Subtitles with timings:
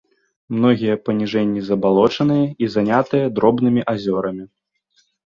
[0.53, 4.43] Многія паніжэнні забалочаныя і занятыя дробнымі азёрамі.